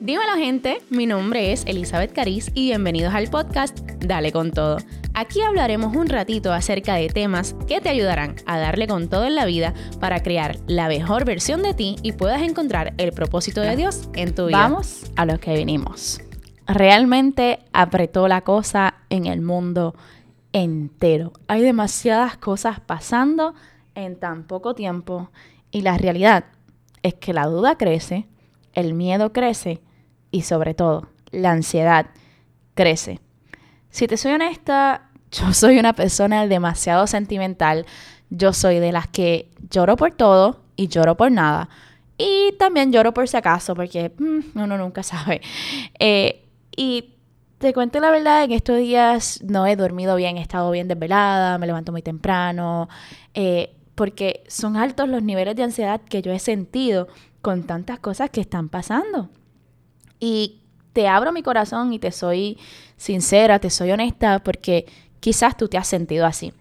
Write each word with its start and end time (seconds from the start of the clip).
Dímelo 0.00 0.34
gente, 0.36 0.80
mi 0.88 1.04
nombre 1.04 1.52
es 1.52 1.66
Elizabeth 1.66 2.14
Cariz 2.14 2.50
y 2.54 2.68
bienvenidos 2.68 3.12
al 3.12 3.28
podcast 3.28 3.80
Dale 3.98 4.32
con 4.32 4.50
todo. 4.50 4.78
Aquí 5.12 5.42
hablaremos 5.42 5.94
un 5.94 6.06
ratito 6.06 6.54
acerca 6.54 6.94
de 6.94 7.10
temas 7.10 7.54
que 7.68 7.82
te 7.82 7.90
ayudarán 7.90 8.36
a 8.46 8.58
darle 8.58 8.86
con 8.86 9.10
todo 9.10 9.26
en 9.26 9.34
la 9.34 9.44
vida 9.44 9.74
para 10.00 10.22
crear 10.22 10.56
la 10.66 10.88
mejor 10.88 11.26
versión 11.26 11.62
de 11.62 11.74
ti 11.74 11.96
y 12.02 12.12
puedas 12.12 12.40
encontrar 12.40 12.94
el 12.96 13.12
propósito 13.12 13.60
de 13.60 13.76
Dios 13.76 14.08
en 14.14 14.34
tu 14.34 14.46
vida. 14.46 14.56
Vamos 14.56 15.04
a 15.16 15.26
lo 15.26 15.38
que 15.38 15.54
vinimos. 15.54 16.22
Realmente 16.66 17.58
apretó 17.74 18.26
la 18.26 18.40
cosa 18.40 18.94
en 19.10 19.26
el 19.26 19.42
mundo 19.42 19.94
entero. 20.54 21.34
Hay 21.46 21.60
demasiadas 21.60 22.38
cosas 22.38 22.80
pasando 22.80 23.54
en 23.94 24.18
tan 24.18 24.44
poco 24.44 24.74
tiempo 24.74 25.30
y 25.70 25.82
la 25.82 25.98
realidad 25.98 26.46
es 27.02 27.12
que 27.16 27.34
la 27.34 27.44
duda 27.44 27.76
crece, 27.76 28.26
el 28.72 28.94
miedo 28.94 29.34
crece 29.34 29.82
y 30.30 30.42
sobre 30.42 30.74
todo 30.74 31.08
la 31.30 31.52
ansiedad 31.52 32.06
crece. 32.74 33.20
Si 33.90 34.06
te 34.06 34.16
soy 34.16 34.32
honesta, 34.32 35.10
yo 35.32 35.52
soy 35.52 35.78
una 35.78 35.92
persona 35.92 36.46
demasiado 36.46 37.06
sentimental. 37.06 37.86
Yo 38.30 38.52
soy 38.52 38.78
de 38.78 38.92
las 38.92 39.08
que 39.08 39.50
lloro 39.70 39.96
por 39.96 40.12
todo 40.12 40.60
y 40.76 40.88
lloro 40.88 41.16
por 41.16 41.30
nada. 41.32 41.68
Y 42.16 42.52
también 42.58 42.92
lloro 42.92 43.14
por 43.14 43.28
si 43.28 43.36
acaso, 43.36 43.74
porque 43.74 44.12
mm, 44.18 44.58
uno 44.58 44.78
nunca 44.78 45.02
sabe. 45.02 45.40
Eh, 45.98 46.44
y 46.76 47.14
te 47.58 47.74
cuento 47.74 48.00
la 48.00 48.10
verdad, 48.10 48.44
en 48.44 48.52
estos 48.52 48.78
días 48.78 49.42
no 49.42 49.66
he 49.66 49.76
dormido 49.76 50.16
bien, 50.16 50.38
he 50.38 50.42
estado 50.42 50.70
bien 50.70 50.88
desvelada, 50.88 51.58
me 51.58 51.66
levanto 51.66 51.92
muy 51.92 52.02
temprano, 52.02 52.88
eh, 53.34 53.74
porque 53.94 54.44
son 54.48 54.76
altos 54.76 55.08
los 55.08 55.22
niveles 55.22 55.56
de 55.56 55.64
ansiedad 55.64 56.00
que 56.00 56.22
yo 56.22 56.32
he 56.32 56.38
sentido 56.38 57.08
con 57.42 57.64
tantas 57.64 57.98
cosas 57.98 58.30
que 58.30 58.40
están 58.40 58.68
pasando. 58.68 59.28
Y 60.20 60.60
te 60.92 61.08
abro 61.08 61.32
mi 61.32 61.42
corazón 61.42 61.92
y 61.92 61.98
te 61.98 62.12
soy 62.12 62.58
sincera, 62.96 63.58
te 63.58 63.70
soy 63.70 63.90
honesta, 63.90 64.38
porque 64.40 64.86
quizás 65.18 65.56
tú 65.56 65.68
te 65.68 65.78
has 65.78 65.88
sentido 65.88 66.26
así. 66.26 66.52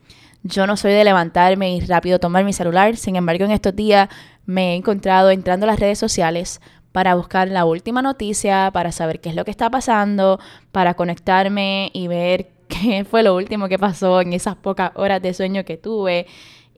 Yo 0.43 0.65
no 0.65 0.77
soy 0.77 0.93
de 0.93 1.03
levantarme 1.03 1.75
y 1.75 1.81
rápido 1.81 2.19
tomar 2.19 2.45
mi 2.45 2.53
celular, 2.53 2.95
sin 2.95 3.17
embargo 3.17 3.43
en 3.43 3.51
estos 3.51 3.75
días 3.75 4.07
me 4.45 4.71
he 4.71 4.75
encontrado 4.75 5.31
entrando 5.31 5.65
a 5.65 5.67
las 5.67 5.79
redes 5.79 5.99
sociales 5.99 6.61
para 6.91 7.15
buscar 7.15 7.49
la 7.49 7.65
última 7.65 8.01
noticia, 8.01 8.71
para 8.73 8.91
saber 8.91 9.19
qué 9.19 9.29
es 9.29 9.35
lo 9.35 9.45
que 9.45 9.51
está 9.51 9.69
pasando, 9.69 10.39
para 10.71 10.93
conectarme 10.93 11.91
y 11.93 12.07
ver 12.07 12.51
qué 12.67 13.05
fue 13.05 13.23
lo 13.23 13.35
último 13.35 13.67
que 13.67 13.77
pasó 13.77 14.21
en 14.21 14.33
esas 14.33 14.55
pocas 14.55 14.91
horas 14.95 15.21
de 15.21 15.33
sueño 15.33 15.65
que 15.65 15.77
tuve. 15.77 16.25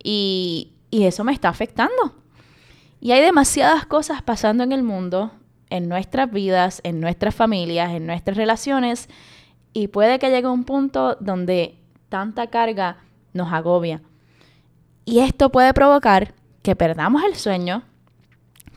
Y, 0.04 0.74
y 0.90 1.04
eso 1.04 1.24
me 1.24 1.32
está 1.32 1.50
afectando. 1.50 2.16
Y 3.00 3.12
hay 3.12 3.22
demasiadas 3.22 3.86
cosas 3.86 4.22
pasando 4.22 4.64
en 4.64 4.72
el 4.72 4.84
mundo, 4.84 5.32
en 5.72 5.90
nuestras 5.90 6.32
vidas, 6.32 6.82
en 6.84 7.00
nuestras 7.00 7.34
familias, 7.34 7.92
en 7.92 8.06
nuestras 8.06 8.38
relaciones, 8.38 9.10
y 9.74 9.88
puede 9.88 10.20
que 10.20 10.30
llegue 10.30 10.48
un 10.48 10.66
punto 10.66 11.18
donde 11.20 11.80
tanta 12.10 12.48
carga 12.48 12.98
nos 13.34 13.52
agobia. 13.52 14.02
Y 15.06 15.20
esto 15.20 15.50
puede 15.50 15.74
provocar 15.74 16.34
que 16.62 16.76
perdamos 16.76 17.24
el 17.24 17.36
sueño, 17.36 17.84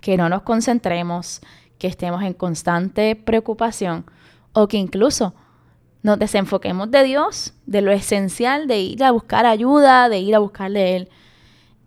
que 0.01 0.17
no 0.17 0.29
nos 0.29 0.43
concentremos, 0.43 1.41
que 1.79 1.89
estemos 1.89 2.23
en 2.23 2.33
constante 2.33 3.17
preocupación 3.17 4.07
o 4.53 4.69
que 4.69 4.79
incluso 4.79 5.35
nos 6.03 6.19
desenfoquemos 6.19 6.91
de 6.91 7.03
Dios, 7.03 7.55
de 7.67 7.81
lo 7.81 7.91
esencial, 7.91 8.69
de 8.69 8.79
ir 8.79 9.03
a 9.03 9.11
buscar 9.11 9.47
ayuda, 9.47 10.09
de 10.09 10.19
ir 10.19 10.35
a 10.35 10.39
buscarle 10.39 10.97
Él. 10.97 11.09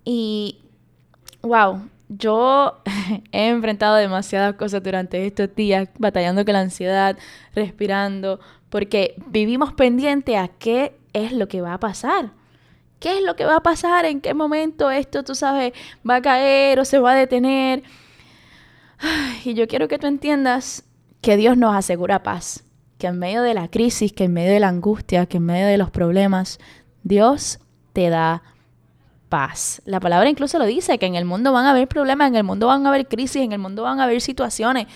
Y, 0.03 0.59
wow, 1.41 1.81
yo 2.09 2.81
he 3.31 3.49
enfrentado 3.49 3.95
demasiadas 3.95 4.55
cosas 4.55 4.83
durante 4.83 5.25
estos 5.25 5.53
días, 5.55 5.89
batallando 5.97 6.45
con 6.45 6.53
la 6.53 6.61
ansiedad, 6.61 7.17
respirando, 7.53 8.39
porque 8.69 9.15
vivimos 9.27 9.73
pendiente 9.73 10.37
a 10.37 10.47
qué 10.47 10.97
es 11.13 11.31
lo 11.31 11.47
que 11.47 11.61
va 11.61 11.73
a 11.73 11.79
pasar. 11.79 12.31
¿Qué 12.99 13.19
es 13.19 13.23
lo 13.23 13.35
que 13.35 13.45
va 13.45 13.57
a 13.57 13.63
pasar? 13.63 14.05
¿En 14.05 14.21
qué 14.21 14.33
momento 14.33 14.89
esto, 14.89 15.23
tú 15.23 15.35
sabes, 15.35 15.73
va 16.07 16.15
a 16.15 16.21
caer 16.21 16.79
o 16.79 16.85
se 16.85 16.99
va 16.99 17.11
a 17.11 17.15
detener? 17.15 17.83
Y 19.45 19.53
yo 19.53 19.67
quiero 19.67 19.87
que 19.87 19.99
tú 19.99 20.07
entiendas 20.07 20.83
que 21.21 21.37
Dios 21.37 21.57
nos 21.57 21.75
asegura 21.75 22.23
paz, 22.23 22.63
que 22.97 23.07
en 23.07 23.19
medio 23.19 23.43
de 23.43 23.53
la 23.53 23.67
crisis, 23.67 24.11
que 24.11 24.25
en 24.25 24.33
medio 24.33 24.51
de 24.51 24.59
la 24.59 24.69
angustia, 24.69 25.27
que 25.27 25.37
en 25.37 25.45
medio 25.45 25.67
de 25.67 25.77
los 25.77 25.91
problemas, 25.91 26.59
Dios 27.03 27.59
te 27.93 28.09
da 28.09 28.41
paz. 28.41 28.56
La 29.85 29.99
palabra 29.99 30.29
incluso 30.29 30.57
lo 30.57 30.65
dice, 30.65 30.97
que 30.97 31.05
en 31.05 31.15
el 31.15 31.25
mundo 31.25 31.51
van 31.51 31.65
a 31.65 31.71
haber 31.71 31.87
problemas, 31.87 32.29
en 32.29 32.35
el 32.35 32.43
mundo 32.43 32.67
van 32.67 32.85
a 32.85 32.89
haber 32.89 33.07
crisis, 33.07 33.41
en 33.41 33.51
el 33.51 33.59
mundo 33.59 33.83
van 33.83 33.99
a 33.99 34.03
haber 34.03 34.21
situaciones. 34.21 34.87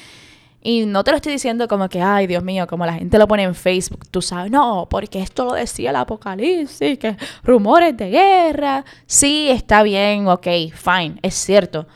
Y 0.63 0.85
no 0.85 1.03
te 1.03 1.11
lo 1.11 1.17
estoy 1.17 1.33
diciendo 1.33 1.67
como 1.67 1.89
que, 1.89 2.01
ay, 2.01 2.27
Dios 2.27 2.43
mío, 2.43 2.67
como 2.67 2.85
la 2.85 2.93
gente 2.93 3.17
lo 3.17 3.27
pone 3.27 3.43
en 3.43 3.55
Facebook, 3.55 4.07
tú 4.09 4.21
sabes, 4.21 4.51
no, 4.51 4.87
porque 4.89 5.19
esto 5.19 5.45
lo 5.45 5.53
decía 5.53 5.89
el 5.89 5.95
apocalipsis, 5.95 6.99
que 6.99 7.17
rumores 7.43 7.97
de 7.97 8.09
guerra. 8.09 8.85
Sí, 9.07 9.49
está 9.49 9.81
bien, 9.81 10.27
ok, 10.27 10.47
fine, 10.73 11.17
es 11.23 11.33
cierto. 11.33 11.87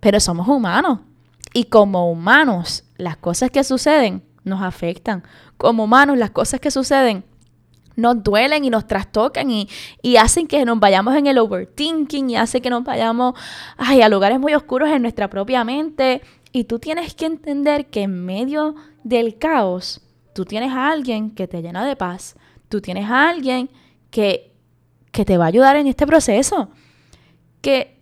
Pero 0.00 0.20
somos 0.20 0.48
humanos. 0.48 1.00
Y 1.52 1.64
como 1.64 2.10
humanos, 2.10 2.84
las 2.96 3.16
cosas 3.18 3.50
que 3.50 3.62
suceden 3.62 4.22
nos 4.42 4.62
afectan. 4.62 5.22
Como 5.58 5.84
humanos, 5.84 6.16
las 6.16 6.30
cosas 6.30 6.60
que 6.60 6.70
suceden 6.70 7.24
nos 7.98 8.22
duelen 8.22 8.64
y 8.64 8.70
nos 8.70 8.86
trastocan 8.86 9.50
y, 9.50 9.68
hacen 10.16 10.46
que 10.46 10.64
nos 10.64 10.78
vayamos 10.78 11.16
en 11.16 11.26
el 11.26 11.36
overthinking 11.36 12.30
y 12.30 12.36
hace 12.36 12.60
que 12.60 12.70
nos 12.70 12.84
vayamos 12.84 13.34
ay, 13.76 14.02
a 14.02 14.08
lugares 14.08 14.38
muy 14.38 14.54
oscuros 14.54 14.88
en 14.88 15.02
nuestra 15.02 15.28
propia 15.28 15.64
mente. 15.64 16.22
Y 16.52 16.64
tú 16.64 16.78
tienes 16.78 17.14
que 17.14 17.26
entender 17.26 17.86
que 17.86 18.02
en 18.02 18.24
medio 18.24 18.76
del 19.02 19.36
caos, 19.36 20.00
tú 20.32 20.44
tienes 20.44 20.72
a 20.72 20.90
alguien 20.90 21.32
que 21.32 21.48
te 21.48 21.60
llena 21.60 21.84
de 21.84 21.96
paz, 21.96 22.36
tú 22.68 22.80
tienes 22.80 23.10
a 23.10 23.28
alguien 23.28 23.68
que, 24.10 24.52
que 25.10 25.24
te 25.24 25.36
va 25.36 25.46
a 25.46 25.48
ayudar 25.48 25.74
en 25.74 25.88
este 25.88 26.06
proceso. 26.06 26.70
Que 27.60 27.98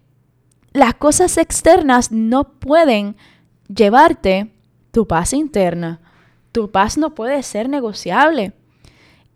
las 0.75 0.95
cosas 0.95 1.39
externas 1.39 2.13
no 2.13 2.45
pueden 2.45 3.17
llevarte 3.75 4.53
tu 4.93 5.07
paz 5.07 5.33
interna. 5.33 6.01
Tu 6.53 6.71
paz 6.71 6.99
no 6.99 7.15
puede 7.15 7.43
ser 7.43 7.71
negociable. 7.71 8.53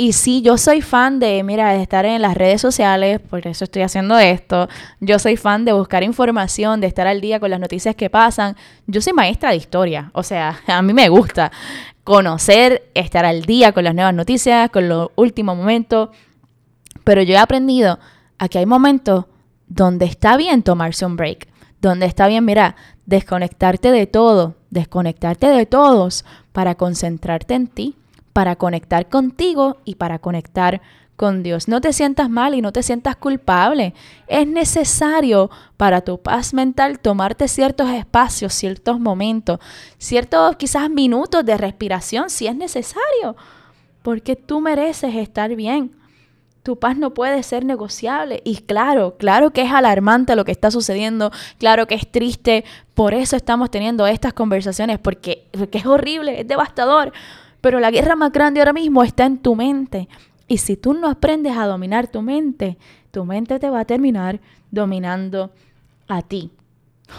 Y 0.01 0.15
sí, 0.15 0.41
yo 0.41 0.57
soy 0.57 0.81
fan 0.81 1.19
de, 1.19 1.43
mira, 1.43 1.75
de 1.75 1.83
estar 1.83 2.07
en 2.07 2.23
las 2.23 2.35
redes 2.35 2.63
sociales, 2.63 3.21
por 3.21 3.47
eso 3.47 3.65
estoy 3.65 3.83
haciendo 3.83 4.19
esto. 4.19 4.67
Yo 4.99 5.19
soy 5.19 5.37
fan 5.37 5.67
de 5.67 5.75
buscar 5.75 6.03
información, 6.03 6.81
de 6.81 6.87
estar 6.87 7.07
al 7.07 7.21
día 7.21 7.39
con 7.39 7.51
las 7.51 7.61
noticias 7.61 7.95
que 7.95 8.09
pasan. 8.09 8.57
Yo 8.87 9.03
soy 9.03 9.13
maestra 9.13 9.51
de 9.51 9.57
historia, 9.57 10.11
o 10.15 10.23
sea, 10.23 10.59
a 10.67 10.81
mí 10.81 10.95
me 10.95 11.11
gusta 11.11 11.53
conocer, 12.03 12.91
estar 12.95 13.27
al 13.27 13.43
día 13.43 13.73
con 13.73 13.85
las 13.85 13.95
nuevas 13.95 14.15
noticias, 14.15 14.71
con 14.71 14.89
los 14.89 15.11
últimos 15.17 15.55
momentos. 15.55 16.09
Pero 17.05 17.21
yo 17.21 17.35
he 17.35 17.39
aprendido 17.39 17.99
a 18.39 18.49
que 18.49 18.59
hay 18.59 18.65
momentos 18.65 19.27
donde 19.69 20.07
está 20.07 20.39
bien 20.39 20.63
tomarse 20.63 21.05
un 21.05 21.17
break, 21.17 21.47
donde 21.83 22.07
está 22.07 22.27
bien, 22.27 22.47
mira, 22.47 22.75
desconectarte 23.05 23.93
de 23.93 24.07
todo, 24.07 24.55
desconectarte 24.71 25.49
de 25.49 25.67
todos 25.67 26.25
para 26.53 26.75
concentrarte 26.77 27.53
en 27.53 27.67
ti 27.67 27.97
para 28.33 28.57
conectar 28.57 29.09
contigo 29.09 29.79
y 29.85 29.97
para 29.97 30.19
conectar 30.19 30.81
con 31.21 31.43
Dios. 31.43 31.69
No 31.69 31.83
te 31.83 31.93
sientas 31.93 32.31
mal 32.31 32.55
y 32.55 32.63
no 32.63 32.73
te 32.73 32.83
sientas 32.83 33.15
culpable. 33.15 33.93
Es 34.27 34.47
necesario 34.47 35.51
para 35.77 36.01
tu 36.01 36.17
paz 36.17 36.55
mental 36.55 36.99
tomarte 36.99 37.47
ciertos 37.47 37.91
espacios, 37.91 38.55
ciertos 38.55 38.99
momentos, 38.99 39.59
ciertos 39.99 40.57
quizás 40.57 40.89
minutos 40.89 41.45
de 41.45 41.59
respiración 41.59 42.31
si 42.31 42.47
es 42.47 42.57
necesario, 42.57 43.37
porque 44.01 44.35
tú 44.35 44.63
mereces 44.63 45.15
estar 45.15 45.55
bien. 45.55 45.95
Tu 46.63 46.79
paz 46.79 46.97
no 46.97 47.13
puede 47.13 47.43
ser 47.43 47.67
negociable. 47.67 48.41
Y 48.43 48.57
claro, 48.57 49.19
claro 49.19 49.51
que 49.51 49.61
es 49.61 49.73
alarmante 49.73 50.37
lo 50.37 50.47
que 50.47 50.53
está 50.53 50.71
sucediendo, 50.71 51.33
claro 51.59 51.87
que 51.87 51.97
es 51.97 52.11
triste, 52.11 52.65
por 52.95 53.13
eso 53.13 53.37
estamos 53.37 53.71
teniendo 53.71 54.07
estas 54.07 54.33
conversaciones, 54.33 54.99
porque, 54.99 55.49
porque 55.53 55.77
es 55.77 55.85
horrible, 55.85 56.41
es 56.41 56.49
devastador. 56.49 57.13
Pero 57.61 57.81
la 57.81 57.91
guerra 57.91 58.17
más 58.17 58.33
grande 58.33 58.61
ahora 58.61 58.73
mismo 58.73 59.03
está 59.03 59.27
en 59.27 59.39
tu 59.39 59.55
mente. 59.55 60.09
Y 60.49 60.59
si 60.59 60.77
tú 60.77 60.95
no 60.95 61.09
aprendes 61.09 61.57
a 61.57 61.67
dominar 61.67 62.09
tu 62.09 62.23
mente, 62.23 62.77
tu 63.11 63.25
mente 63.25 63.59
te 63.59 63.71
va 63.71 63.81
a 63.81 63.85
terminar 63.85 64.41
dominando 64.71 65.53
a 66.09 66.23
ti. 66.23 66.51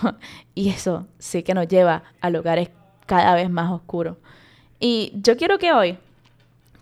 y 0.56 0.70
eso 0.70 1.08
sí 1.18 1.44
que 1.44 1.54
nos 1.54 1.68
lleva 1.68 2.04
a 2.20 2.30
lugares 2.30 2.70
cada 3.06 3.36
vez 3.36 3.50
más 3.50 3.72
oscuros. 3.72 4.18
Y 4.80 5.14
yo 5.16 5.38
quiero 5.38 5.60
que 5.60 5.74
hoy 5.74 5.98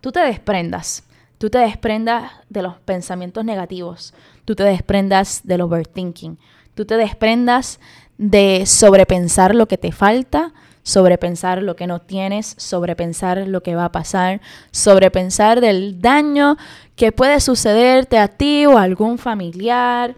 tú 0.01 0.11
te 0.11 0.21
desprendas. 0.21 1.03
Tú 1.37 1.49
te 1.49 1.57
desprendas 1.59 2.31
de 2.49 2.61
los 2.61 2.77
pensamientos 2.79 3.45
negativos. 3.45 4.13
Tú 4.45 4.55
te 4.55 4.63
desprendas 4.63 5.41
del 5.43 5.61
overthinking. 5.61 6.37
Tú 6.75 6.85
te 6.85 6.95
desprendas 6.95 7.79
de 8.17 8.65
sobrepensar 8.65 9.55
lo 9.55 9.67
que 9.67 9.77
te 9.77 9.91
falta, 9.91 10.53
sobrepensar 10.83 11.61
lo 11.61 11.75
que 11.75 11.87
no 11.87 11.99
tienes, 11.99 12.55
sobrepensar 12.57 13.47
lo 13.47 13.61
que 13.61 13.75
va 13.75 13.85
a 13.85 13.91
pasar, 13.91 14.41
sobrepensar 14.71 15.61
del 15.61 16.01
daño 16.01 16.57
que 16.95 17.11
puede 17.11 17.39
sucederte 17.39 18.17
a 18.17 18.27
ti 18.27 18.65
o 18.65 18.77
a 18.77 18.83
algún 18.83 19.17
familiar. 19.17 20.15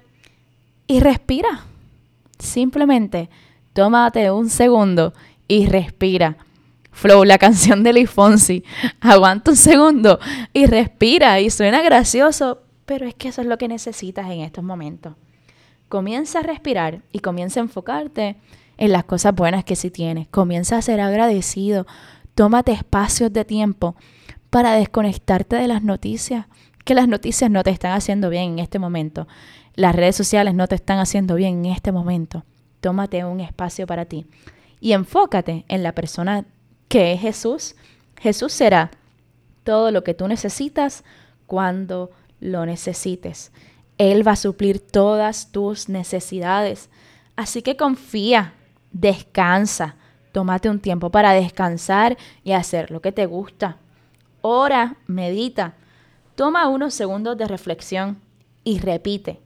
Y 0.88 1.00
respira. 1.00 1.66
Simplemente 2.40 3.30
tómate 3.74 4.32
un 4.32 4.50
segundo 4.50 5.14
y 5.48 5.66
respira. 5.68 6.38
Flow, 6.92 7.24
la 7.24 7.38
canción 7.38 7.84
de 7.84 7.94
Luis 7.94 8.10
Fonsi. 8.10 8.64
Aguanta 9.02 9.52
un 9.52 9.58
segundo 9.58 10.20
y 10.54 10.66
respira 10.66 11.40
y 11.40 11.50
suena 11.50 11.82
gracioso, 11.82 12.62
pero 12.86 13.08
es 13.08 13.16
que 13.16 13.30
eso 13.30 13.42
es 13.42 13.48
lo 13.48 13.58
que 13.58 13.68
necesitas 13.68 14.30
en 14.30 14.42
estos 14.42 14.64
momentos. 14.64 15.14
Comienza 15.92 16.40
a 16.40 16.44
respirar 16.44 17.02
y 17.12 17.20
comienza 17.20 17.60
a 17.60 17.64
enfocarte 17.64 18.38
en 18.78 18.94
las 18.94 19.04
cosas 19.04 19.36
buenas 19.36 19.66
que 19.66 19.76
sí 19.76 19.92
tienes. 19.92 20.26
Comienza 20.30 20.78
a 20.78 20.82
ser 20.82 21.02
agradecido. 21.02 21.86
Tómate 22.34 22.72
espacios 22.72 23.34
de 23.34 23.44
tiempo 23.44 23.98
para 24.50 24.72
desconectarte 24.72 25.58
de 25.58 25.68
las 25.68 25.84
noticias, 25.84 26.46
que 26.86 26.94
las 26.94 27.10
noticias 27.10 27.52
no 27.52 27.62
te 27.64 27.72
están 27.72 27.92
haciendo 27.92 28.30
bien 28.30 28.54
en 28.54 28.60
este 28.60 28.80
momento. 28.80 29.28
Las 29.76 29.94
redes 29.94 30.16
sociales 30.16 30.54
no 30.56 30.66
te 30.70 30.76
están 30.76 30.98
haciendo 30.98 31.36
bien 31.36 31.66
en 31.66 31.74
este 31.74 31.92
momento. 31.92 32.46
Tómate 32.80 33.26
un 33.26 33.42
espacio 33.42 33.86
para 33.86 34.06
ti 34.06 34.26
y 34.80 34.94
enfócate 34.94 35.66
en 35.68 35.84
la 35.84 35.92
persona 35.92 36.46
que 36.88 37.12
es 37.12 37.20
Jesús. 37.20 37.76
Jesús 38.16 38.54
será 38.54 38.92
todo 39.66 39.92
lo 39.92 40.06
que 40.06 40.14
tú 40.14 40.30
necesitas 40.30 41.04
cuando 41.48 42.12
lo 42.40 42.66
necesites. 42.66 43.52
Él 44.02 44.28
va 44.28 44.32
a 44.32 44.36
suplir 44.36 44.80
todas 44.80 45.52
tus 45.52 45.88
necesidades. 45.88 46.90
Así 47.36 47.62
que 47.62 47.78
confía, 47.78 48.56
descansa, 48.92 49.96
tómate 50.32 50.72
un 50.72 50.80
tiempo 50.80 51.12
para 51.12 51.34
descansar 51.34 52.18
y 52.44 52.54
hacer 52.54 52.90
lo 52.90 53.00
que 53.00 53.12
te 53.12 53.28
gusta. 53.28 53.78
Ora, 54.42 54.96
medita, 55.06 55.76
toma 56.34 56.68
unos 56.68 56.96
segundos 56.96 57.38
de 57.38 57.48
reflexión 57.48 58.20
y 58.64 58.80
repite, 58.80 59.40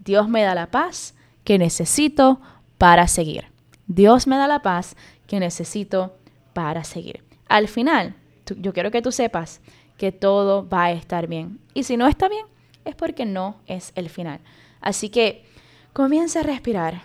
Dios 0.00 0.28
me 0.28 0.42
da 0.42 0.56
la 0.56 0.72
paz 0.72 1.14
que 1.44 1.56
necesito 1.56 2.40
para 2.78 3.06
seguir. 3.06 3.52
Dios 3.86 4.26
me 4.26 4.36
da 4.36 4.48
la 4.48 4.62
paz 4.62 4.96
que 5.28 5.38
necesito 5.38 6.16
para 6.54 6.82
seguir. 6.82 7.22
Al 7.48 7.68
final, 7.68 8.16
yo 8.56 8.72
quiero 8.72 8.90
que 8.90 9.00
tú 9.00 9.12
sepas 9.12 9.60
que 9.96 10.10
todo 10.10 10.68
va 10.68 10.86
a 10.86 10.90
estar 10.90 11.28
bien. 11.28 11.60
Y 11.72 11.84
si 11.84 11.96
no 11.96 12.08
está 12.08 12.28
bien, 12.28 12.46
es 12.84 12.94
porque 12.94 13.24
no 13.24 13.56
es 13.66 13.92
el 13.94 14.08
final. 14.08 14.40
Así 14.80 15.08
que 15.08 15.44
comienza 15.92 16.40
a 16.40 16.42
respirar, 16.42 17.02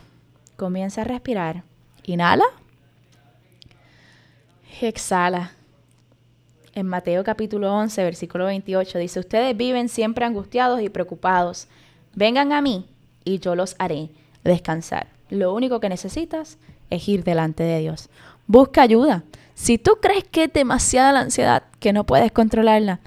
comienza 0.55 1.01
a 1.01 1.05
respirar. 1.05 1.63
Inhala. 2.03 2.45
Exhala. 4.81 5.51
En 6.73 6.87
Mateo 6.87 7.23
capítulo 7.23 7.73
11, 7.73 8.03
versículo 8.03 8.45
28 8.45 8.99
dice, 8.99 9.19
ustedes 9.19 9.57
viven 9.57 9.89
siempre 9.89 10.25
angustiados 10.25 10.81
y 10.81 10.89
preocupados. 10.89 11.67
Vengan 12.13 12.53
a 12.53 12.61
mí 12.61 12.85
y 13.23 13.39
yo 13.39 13.55
los 13.55 13.75
haré 13.79 14.09
descansar. 14.43 15.07
Lo 15.29 15.53
único 15.53 15.79
que 15.79 15.89
necesitas 15.89 16.57
es 16.89 17.07
ir 17.09 17.23
delante 17.23 17.63
de 17.63 17.79
Dios. 17.79 18.09
Busca 18.45 18.81
ayuda. 18.81 19.23
Si 19.55 19.77
tú 19.77 19.97
crees 20.01 20.23
que 20.23 20.45
es 20.45 20.53
demasiada 20.53 21.11
la 21.11 21.21
ansiedad, 21.21 21.63
que 21.79 21.93
no 21.93 22.05
puedes 22.05 22.31
controlarla, 22.31 22.99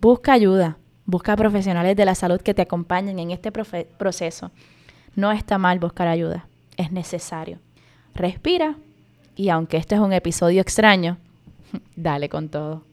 busca 0.00 0.32
ayuda. 0.32 0.78
Busca 1.10 1.34
profesionales 1.34 1.96
de 1.96 2.04
la 2.04 2.14
salud 2.14 2.40
que 2.40 2.54
te 2.54 2.62
acompañen 2.62 3.18
en 3.18 3.32
este 3.32 3.50
proceso. 3.50 4.52
No 5.16 5.32
está 5.32 5.58
mal 5.58 5.80
buscar 5.80 6.06
ayuda, 6.06 6.46
es 6.76 6.92
necesario. 6.92 7.58
Respira 8.14 8.76
y 9.34 9.48
aunque 9.48 9.76
este 9.76 9.96
es 9.96 10.00
un 10.00 10.12
episodio 10.12 10.60
extraño, 10.60 11.16
dale 11.96 12.28
con 12.28 12.48
todo. 12.48 12.84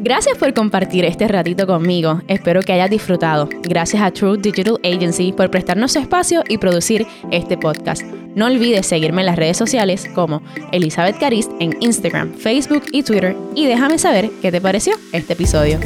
Gracias 0.00 0.36
por 0.36 0.52
compartir 0.52 1.06
este 1.06 1.26
ratito 1.28 1.66
conmigo. 1.66 2.20
Espero 2.28 2.60
que 2.60 2.74
hayas 2.74 2.90
disfrutado. 2.90 3.48
Gracias 3.62 4.02
a 4.02 4.10
True 4.10 4.36
Digital 4.36 4.78
Agency 4.84 5.32
por 5.32 5.50
prestarnos 5.50 5.96
espacio 5.96 6.44
y 6.46 6.58
producir 6.58 7.06
este 7.30 7.56
podcast. 7.56 8.02
No 8.34 8.44
olvides 8.44 8.84
seguirme 8.84 9.22
en 9.22 9.26
las 9.26 9.36
redes 9.36 9.56
sociales 9.56 10.06
como 10.14 10.42
Elizabeth 10.72 11.18
Carist 11.18 11.52
en 11.58 11.74
Instagram, 11.80 12.34
Facebook 12.34 12.82
y 12.92 13.02
Twitter 13.02 13.34
y 13.54 13.64
déjame 13.64 13.98
saber 13.98 14.30
qué 14.42 14.52
te 14.52 14.60
pareció 14.60 14.92
este 15.14 15.32
episodio. 15.32 15.80